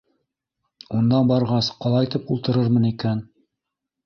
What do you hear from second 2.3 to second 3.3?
ултырырмын икән.